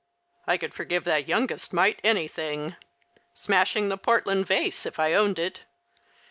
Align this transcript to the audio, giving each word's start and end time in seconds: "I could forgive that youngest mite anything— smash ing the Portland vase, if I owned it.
"I 0.47 0.57
could 0.57 0.73
forgive 0.73 1.03
that 1.03 1.27
youngest 1.27 1.73
mite 1.73 1.99
anything— 2.03 2.75
smash 3.35 3.75
ing 3.75 3.89
the 3.89 3.99
Portland 3.99 4.47
vase, 4.47 4.87
if 4.87 4.97
I 4.99 5.13
owned 5.13 5.37
it. 5.37 5.65